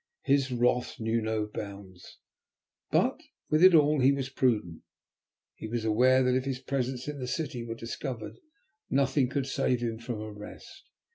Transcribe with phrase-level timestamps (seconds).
[0.23, 2.17] His wrath knew no bounds;
[2.89, 4.81] but with it all he was prudent.
[5.53, 8.37] He was aware that if his presence in the city were discovered,
[8.89, 10.85] nothing could save him from arrest.